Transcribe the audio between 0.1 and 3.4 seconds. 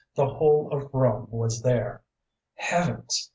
The whole of Rome was there." "Heavens!